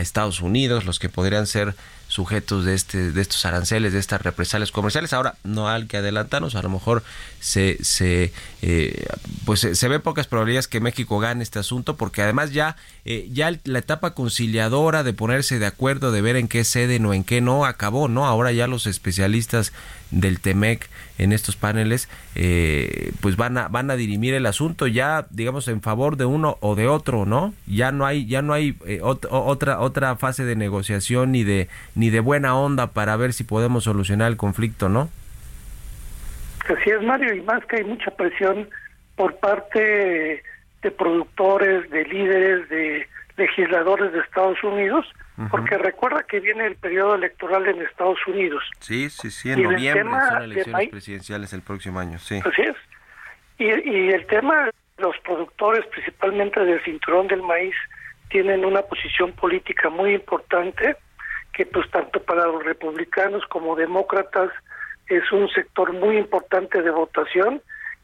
[0.00, 1.74] Estados Unidos, los que podrían ser
[2.12, 6.54] sujetos de este de estos aranceles de estas represalias comerciales ahora no hay que adelantarnos
[6.54, 7.02] a lo mejor
[7.40, 9.06] se se eh,
[9.46, 13.50] pues se, ve pocas probabilidades que México gane este asunto porque además ya eh, ya
[13.64, 17.40] la etapa conciliadora de ponerse de acuerdo de ver en qué ceden o en qué
[17.40, 19.72] no acabó no ahora ya los especialistas
[20.12, 25.26] del Temec en estos paneles, eh, pues van a van a dirimir el asunto ya,
[25.30, 27.54] digamos, en favor de uno o de otro, ¿no?
[27.66, 31.68] Ya no hay ya no hay eh, otra otra fase de negociación ni de
[32.02, 35.08] ni de buena onda para ver si podemos solucionar el conflicto, ¿no?
[36.64, 38.68] Así es, Mario, y más que hay mucha presión
[39.14, 40.42] por parte
[40.82, 45.06] de productores, de líderes, de legisladores de Estados Unidos,
[45.48, 48.64] porque recuerda que viene el periodo electoral en Estados Unidos.
[48.80, 52.40] Sí, sí, sí, en noviembre son elecciones presidenciales el próximo año, sí.
[52.44, 52.76] Así es.
[53.58, 57.76] Y, y el tema, los productores, principalmente del cinturón del maíz,
[58.28, 60.96] tienen una posición política muy importante,
[61.52, 64.50] que pues tanto para los republicanos como demócratas
[65.08, 67.60] es un sector muy importante de votación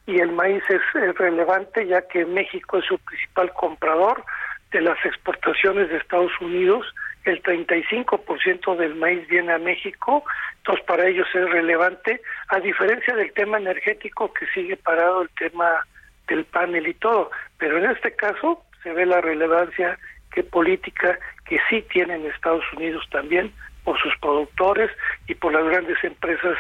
[0.07, 0.82] y el maíz es
[1.16, 4.24] relevante ya que México es su principal comprador
[4.70, 6.86] de las exportaciones de Estados Unidos.
[7.24, 10.24] El 35% del maíz viene a México,
[10.59, 15.86] entonces para ellos es relevante, a diferencia del tema energético que sigue parado el tema
[16.26, 19.99] del panel y todo, pero en este caso se ve la relevancia
[20.33, 23.53] que política que sí tienen Estados Unidos también
[23.85, 24.91] por sus productores
[25.26, 26.57] y por las grandes empresas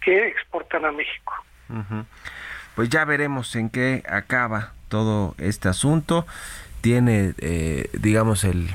[0.00, 1.34] que exportan a México.
[2.74, 6.26] Pues ya veremos en qué acaba todo este asunto.
[6.80, 8.70] Tiene, eh, digamos, el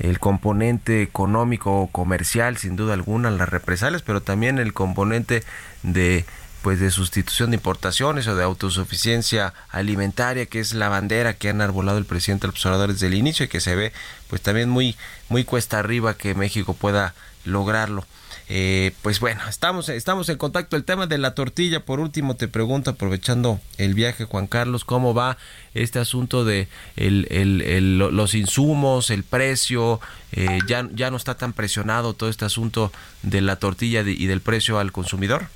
[0.00, 5.42] el componente económico o comercial, sin duda alguna, las represalias, pero también el componente
[5.82, 6.24] de
[6.62, 11.60] pues de sustitución de importaciones o de autosuficiencia alimentaria, que es la bandera que han
[11.60, 13.92] arbolado el presidente del observador desde el inicio y que se ve
[14.28, 14.96] pues también muy
[15.28, 18.04] muy cuesta arriba que México pueda lograrlo.
[18.52, 20.76] Eh, pues bueno, estamos, estamos en contacto.
[20.76, 25.14] El tema de la tortilla, por último, te pregunto, aprovechando el viaje, Juan Carlos, ¿cómo
[25.14, 25.38] va
[25.72, 30.00] este asunto de el, los insumos, el precio?
[30.32, 32.92] Eh, ya, ¿Ya no está tan presionado todo este asunto
[33.22, 35.46] de la tortilla y del precio al consumidor?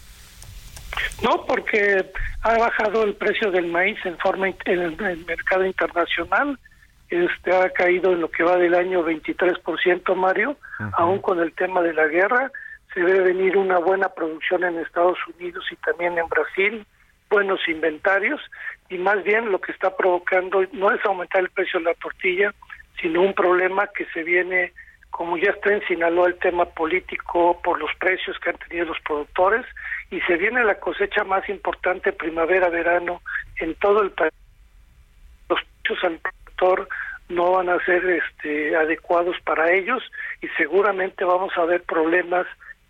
[1.22, 2.04] No, porque
[2.42, 6.58] ha bajado el precio del maíz en forma en el, mercado internacional.
[7.08, 10.56] Este ha caído en lo que va del año 23%, Mario,
[10.94, 12.50] aún con el tema de la guerra
[12.94, 16.86] se debe venir una buena producción en Estados Unidos y también en Brasil,
[17.28, 18.40] buenos inventarios
[18.88, 22.54] y más bien lo que está provocando no es aumentar el precio de la tortilla,
[23.00, 24.72] sino un problema que se viene,
[25.10, 29.00] como ya está en Sinaloa el tema político por los precios que han tenido los
[29.00, 29.66] productores
[30.14, 33.20] y se viene la cosecha más importante primavera-verano
[33.58, 34.32] en todo el país.
[35.48, 36.88] Los precios al productor
[37.28, 40.04] no van a ser este, adecuados para ellos
[40.40, 42.46] y seguramente vamos a ver problemas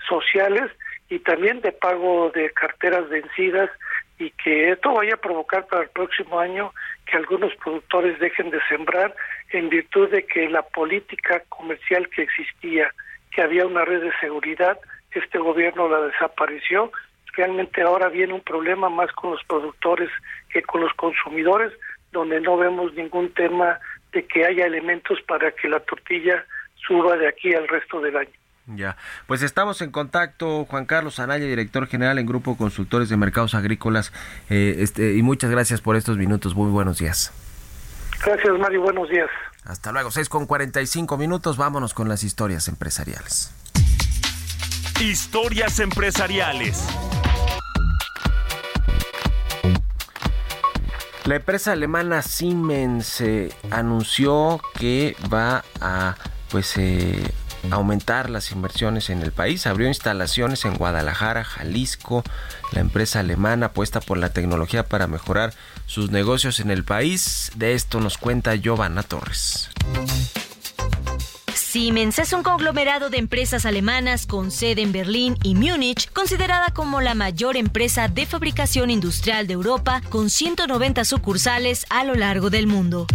[0.07, 0.71] sociales
[1.09, 3.71] y también de pago de carteras vencidas
[4.19, 6.75] y que esto vaya a provocar para el próximo año
[7.07, 9.15] que algunos productores dejen de sembrar
[9.51, 12.93] en virtud de que la política comercial que existía,
[13.31, 14.79] que había una red de seguridad,
[15.15, 16.93] este gobierno la desapareció.
[17.37, 20.11] Realmente ahora viene un problema más con los productores
[20.51, 21.73] que con los consumidores,
[22.13, 23.79] donde no vemos ningún tema
[24.13, 26.45] de que haya elementos para que la tortilla
[26.87, 28.31] suba de aquí al resto del año.
[28.67, 33.55] Ya, pues estamos en contacto, Juan Carlos Anaya, director general en Grupo Consultores de Mercados
[33.55, 34.13] Agrícolas,
[34.49, 37.33] eh, este, y muchas gracias por estos minutos, muy buenos días.
[38.25, 39.29] Gracias, Mario, buenos días.
[39.65, 43.53] Hasta luego, 6 con 45 minutos, vámonos con las historias empresariales.
[45.01, 46.87] Historias empresariales.
[51.25, 56.17] La empresa alemana Siemens eh, anunció que va a
[56.51, 57.23] pues eh,
[57.71, 59.67] aumentar las inversiones en el país.
[59.67, 62.23] Abrió instalaciones en Guadalajara, Jalisco.
[62.73, 65.55] La empresa alemana apuesta por la tecnología para mejorar
[65.87, 67.51] sus negocios en el país.
[67.57, 69.71] De esto nos cuenta Giovanna Torres.
[71.75, 77.01] Siemens es un conglomerado de empresas alemanas con sede en Berlín y Múnich, considerada como
[77.01, 82.69] la mayor empresa de fabricación industrial de Europa, con 190 sucursales a lo largo del
[82.69, 83.09] mundo.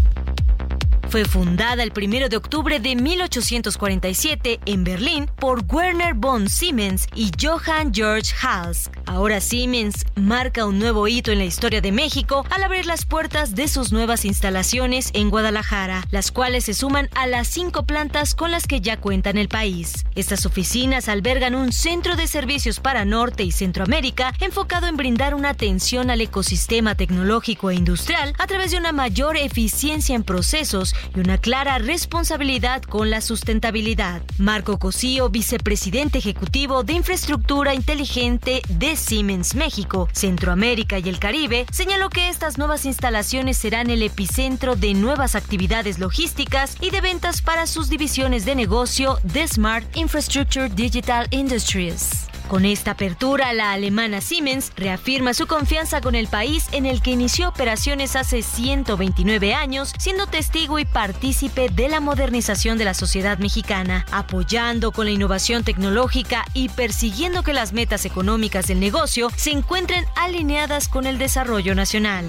[1.09, 7.31] Fue fundada el 1 de octubre de 1847 en Berlín por Werner von Siemens y
[7.41, 8.91] Johann Georg Hals.
[9.07, 13.55] Ahora Siemens marca un nuevo hito en la historia de México al abrir las puertas
[13.55, 18.51] de sus nuevas instalaciones en Guadalajara, las cuales se suman a las cinco plantas con
[18.51, 20.05] las que ya cuenta en el país.
[20.13, 25.49] Estas oficinas albergan un centro de servicios para Norte y Centroamérica enfocado en brindar una
[25.49, 31.19] atención al ecosistema tecnológico e industrial a través de una mayor eficiencia en procesos y
[31.19, 34.21] una clara responsabilidad con la sustentabilidad.
[34.37, 42.09] Marco Cosío, vicepresidente ejecutivo de Infraestructura Inteligente de Siemens México, Centroamérica y el Caribe, señaló
[42.09, 47.67] que estas nuevas instalaciones serán el epicentro de nuevas actividades logísticas y de ventas para
[47.67, 52.28] sus divisiones de negocio de Smart Infrastructure Digital Industries.
[52.49, 57.11] Con esta apertura, la alemana Siemens reafirma su confianza con el país en el que
[57.11, 63.37] inició operaciones hace 129 años, siendo testigo y partícipe de la modernización de la sociedad
[63.37, 69.51] mexicana, apoyando con la innovación tecnológica y persiguiendo que las metas económicas del negocio se
[69.51, 72.25] encuentren alineadas con el desarrollo nacional.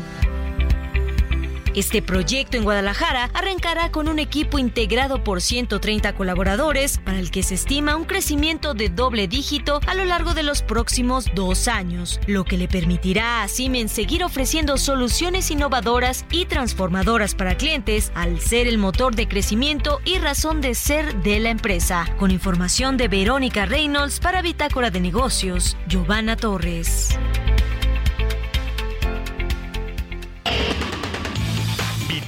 [1.75, 7.45] Este proyecto en Guadalajara arrancará con un equipo integrado por 130 colaboradores, para el que
[7.45, 12.21] se estima un crecimiento de doble dígito a lo largo de los próximos dos años,
[12.27, 18.41] lo que le permitirá a Siemens seguir ofreciendo soluciones innovadoras y transformadoras para clientes, al
[18.41, 22.07] ser el motor de crecimiento y razón de ser de la empresa.
[22.19, 27.17] Con información de Verónica Reynolds para Bitácora de Negocios, Giovanna Torres.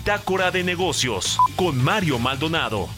[0.05, 2.89] Bitácora de negocios con Mario Maldonado.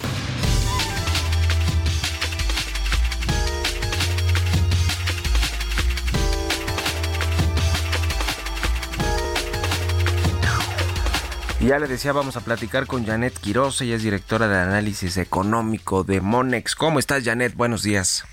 [11.61, 16.05] Ya le decía, vamos a platicar con Janet Quiroz, ella es directora de análisis económico
[16.05, 16.75] de Monex.
[16.75, 17.55] ¿Cómo estás, Janet?
[17.55, 18.25] Buenos días.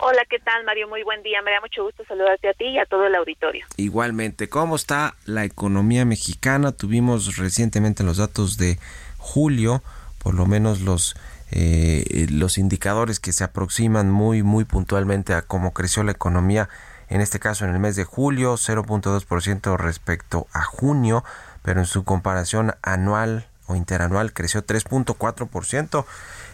[0.00, 0.86] Hola, ¿qué tal, Mario?
[0.86, 1.42] Muy buen día.
[1.42, 3.66] Me da mucho gusto saludarte a ti y a todo el auditorio.
[3.76, 6.70] Igualmente, ¿cómo está la economía mexicana?
[6.70, 8.78] Tuvimos recientemente los datos de
[9.16, 9.82] julio,
[10.22, 11.16] por lo menos los
[11.50, 16.68] eh, los indicadores que se aproximan muy muy puntualmente a cómo creció la economía
[17.08, 21.24] en este caso en el mes de julio 0.2% respecto a junio
[21.62, 26.04] pero en su comparación anual o interanual creció 3.4%.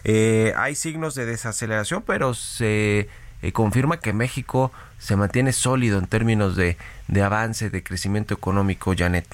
[0.05, 3.09] Eh, hay signos de desaceleración, pero se
[3.45, 6.79] eh, confirma que México se mantiene sólido en términos de,
[7.09, 9.27] de avance, de crecimiento económico, Janet.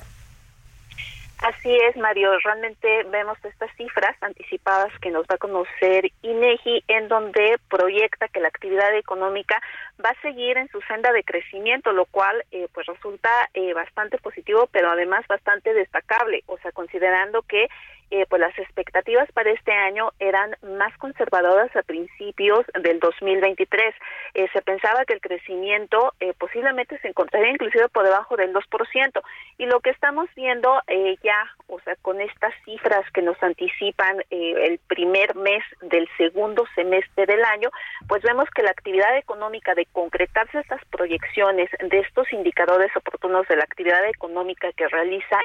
[1.38, 2.36] Así es, Mario.
[2.44, 8.40] Realmente vemos estas cifras anticipadas que nos va a conocer INEGI, en donde proyecta que
[8.40, 9.62] la actividad económica
[10.04, 14.18] va a seguir en su senda de crecimiento, lo cual eh, pues resulta eh, bastante
[14.18, 16.42] positivo, pero además bastante destacable.
[16.46, 17.68] O sea, considerando que
[18.10, 23.94] eh, pues las expectativas para este año eran más conservadoras a principios del 2023.
[24.34, 29.22] Eh, se pensaba que el crecimiento eh, posiblemente se encontraría inclusive por debajo del 2%.
[29.58, 34.20] Y lo que estamos viendo eh, ya, o sea, con estas cifras que nos anticipan
[34.30, 37.70] eh, el primer mes del segundo semestre del año,
[38.08, 43.56] pues vemos que la actividad económica de concretarse estas proyecciones de estos indicadores oportunos de
[43.56, 45.38] la actividad económica que realiza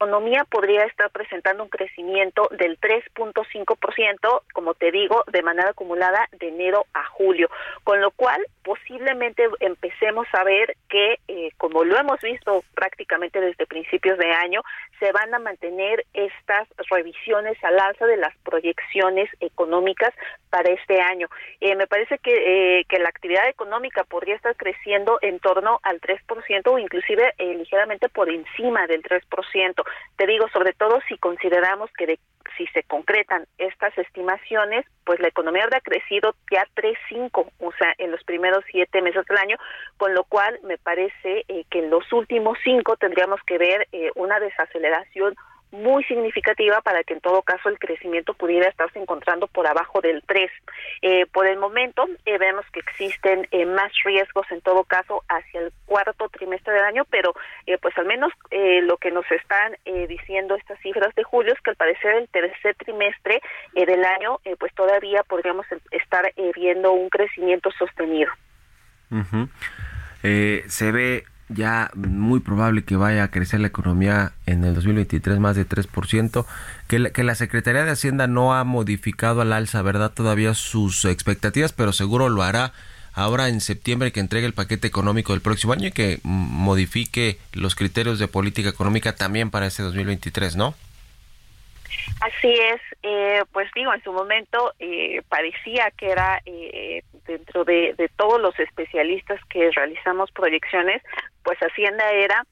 [0.00, 6.48] economía podría estar presentando un crecimiento del 3.5%, como te digo, de manera acumulada de
[6.48, 7.50] enero a julio,
[7.84, 13.66] con lo cual posiblemente empecemos a ver que, eh, como lo hemos visto prácticamente desde
[13.66, 14.62] principios de año,
[14.98, 20.14] se van a mantener estas revisiones al alza de las proyecciones económicas
[20.48, 21.28] para este año.
[21.60, 26.00] Eh, me parece que, eh, que la actividad económica podría estar creciendo en torno al
[26.00, 29.84] 3% o inclusive ligeramente por encima del 3%.
[30.16, 32.18] Te digo, sobre todo si consideramos que de,
[32.56, 38.10] si se concretan estas estimaciones, pues la economía habrá crecido ya 3.5, o sea, en
[38.10, 39.56] los primeros siete meses del año,
[39.96, 44.10] con lo cual me parece eh, que en los últimos cinco tendríamos que ver eh,
[44.14, 45.34] una desaceleración
[45.72, 50.22] muy significativa para que en todo caso el crecimiento pudiera estarse encontrando por abajo del
[50.26, 50.50] 3.
[51.02, 55.60] Eh, por el momento eh, vemos que existen eh, más riesgos en todo caso hacia
[55.60, 57.34] el cuarto trimestre del año, pero
[57.66, 59.76] eh, pues al menos eh, lo que nos están
[60.08, 63.40] diciendo estas cifras de julio es que al parecer el tercer trimestre
[63.74, 68.30] del año pues todavía podríamos em- estar viendo un crecimiento sostenido.
[70.22, 75.56] Se ve ya muy probable que vaya a crecer la economía en el 2023 más
[75.56, 76.46] de 3%,
[76.86, 80.12] que la, que la Secretaría de Hacienda no ha modificado al alza, ¿verdad?
[80.12, 82.72] Todavía sus expectativas, pero seguro lo hará
[83.12, 87.74] ahora en septiembre que entregue el paquete económico del próximo año y que modifique los
[87.74, 90.74] criterios de política económica también para este 2023, ¿no?
[92.20, 97.94] Así es, eh, pues digo, en su momento eh, parecía que era eh, dentro de,
[97.96, 101.02] de, todos los especialistas que realizamos proyecciones,
[101.42, 102.44] pues Hacienda era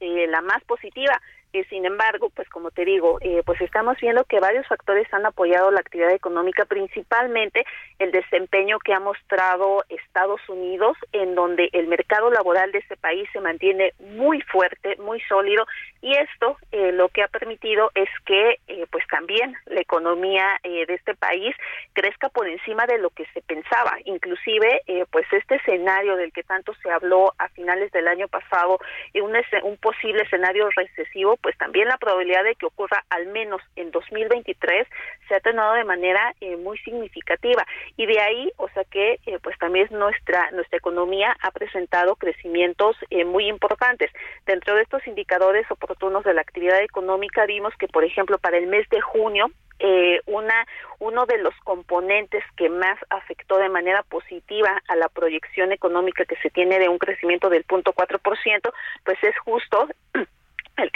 [0.00, 1.18] la más positiva
[1.64, 5.70] sin embargo, pues como te digo, eh, pues estamos viendo que varios factores han apoyado
[5.70, 7.64] la actividad económica, principalmente
[7.98, 13.28] el desempeño que ha mostrado Estados Unidos, en donde el mercado laboral de ese país
[13.32, 15.66] se mantiene muy fuerte, muy sólido,
[16.00, 20.86] y esto eh, lo que ha permitido es que, eh, pues también la economía de
[20.88, 21.54] este país
[21.92, 26.74] crezca por encima de lo que se pensaba, inclusive, pues este escenario del que tanto
[26.82, 28.78] se habló a finales del año pasado,
[29.14, 33.92] un, un posible escenario recesivo, pues también la probabilidad de que ocurra al menos en
[33.92, 34.84] 2023
[35.28, 37.64] se ha atenuado de manera eh, muy significativa
[37.96, 42.96] y de ahí, o sea que eh, pues también nuestra nuestra economía ha presentado crecimientos
[43.10, 44.10] eh, muy importantes.
[44.44, 48.66] Dentro de estos indicadores oportunos de la actividad económica vimos que por ejemplo para el
[48.66, 49.46] mes de junio
[49.78, 50.66] eh, una
[50.98, 56.36] uno de los componentes que más afectó de manera positiva a la proyección económica que
[56.36, 58.72] se tiene de un crecimiento del punto cuatro por ciento,
[59.04, 59.86] pues es justo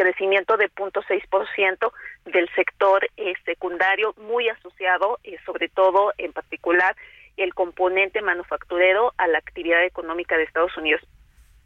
[0.01, 1.93] crecimiento de 0.6%
[2.25, 6.97] del sector eh, secundario, muy asociado, eh, sobre todo en particular,
[7.37, 11.03] el componente manufacturero a la actividad económica de Estados Unidos.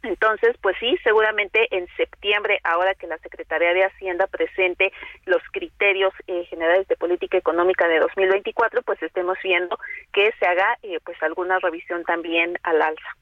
[0.03, 4.91] Entonces, pues sí, seguramente en septiembre, ahora que la Secretaría de Hacienda presente
[5.25, 9.79] los criterios eh, generales de política económica de 2024, pues estemos viendo
[10.13, 13.15] que se haga pues alguna revisión también al alza.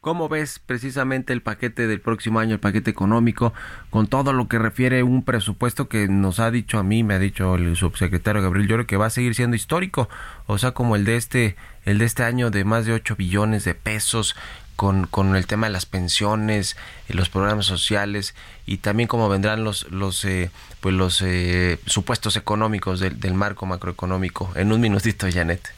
[0.00, 3.52] ¿Cómo ves precisamente el paquete del próximo año, el paquete económico,
[3.90, 7.18] con todo lo que refiere un presupuesto que nos ha dicho a mí, me ha
[7.18, 10.08] dicho el subsecretario Gabriel Lloro, que va a seguir siendo histórico,
[10.46, 13.64] o sea, como el de este, el de este año de más de 8 billones
[13.64, 14.36] de pesos,
[14.76, 16.76] con, con el tema de las pensiones,
[17.08, 18.34] y los programas sociales
[18.66, 20.50] y también cómo vendrán los los eh,
[20.80, 24.50] pues los eh, supuestos económicos del, del marco macroeconómico.
[24.54, 25.72] En un minutito, Janet.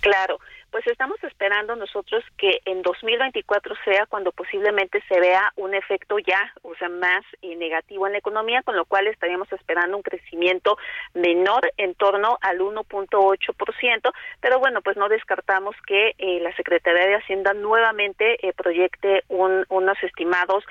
[0.00, 0.38] Claro
[0.70, 6.52] pues estamos esperando nosotros que en 2024 sea cuando posiblemente se vea un efecto ya,
[6.62, 10.78] o sea, más eh, negativo en la economía, con lo cual estaríamos esperando un crecimiento
[11.14, 17.16] menor en torno al 1.8%, pero bueno, pues no descartamos que eh, la Secretaría de
[17.16, 20.64] Hacienda nuevamente eh, proyecte un, unos estimados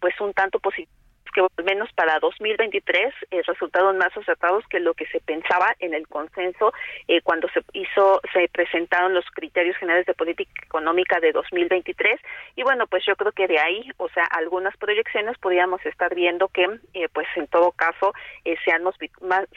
[0.00, 1.05] pues un tanto positivos
[1.36, 5.92] que al menos para 2023 eh, resultaron más acertados que lo que se pensaba en
[5.92, 6.72] el consenso
[7.08, 12.18] eh, cuando se hizo se presentaron los criterios generales de política económica de 2023
[12.56, 16.48] y bueno pues yo creo que de ahí o sea algunas proyecciones podríamos estar viendo
[16.48, 16.64] que
[16.94, 18.14] eh, pues en todo caso
[18.46, 18.94] eh, sean más,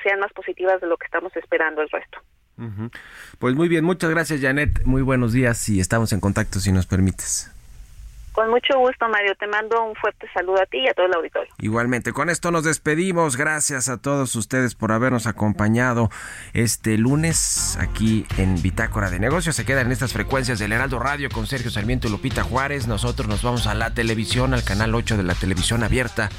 [0.03, 2.19] sean más positivas de lo que estamos esperando el resto.
[3.39, 6.87] Pues muy bien, muchas gracias Janet, muy buenos días y estamos en contacto si nos
[6.87, 7.55] permites.
[8.39, 9.35] Con mucho gusto, Mario.
[9.35, 11.53] Te mando un fuerte saludo a ti y a todo el auditorio.
[11.57, 13.35] Igualmente, con esto nos despedimos.
[13.35, 16.09] Gracias a todos ustedes por habernos acompañado
[16.53, 19.57] este lunes aquí en Bitácora de Negocios.
[19.57, 22.87] Se quedan en estas frecuencias del Heraldo Radio con Sergio Sarmiento y Lupita Juárez.
[22.87, 26.29] Nosotros nos vamos a la televisión, al canal 8 de la televisión abierta,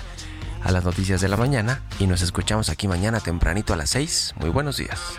[0.64, 4.36] a las noticias de la mañana y nos escuchamos aquí mañana tempranito a las 6.
[4.38, 5.18] Muy buenos días.